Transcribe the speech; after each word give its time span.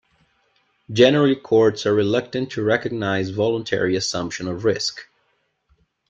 Generally 0.91 1.35
courts 1.41 1.85
are 1.85 1.93
reluctant 1.93 2.51
to 2.53 2.63
recognise 2.63 3.29
voluntary 3.29 3.95
assumption 3.95 4.47
of 4.47 4.65
risk. 4.65 5.07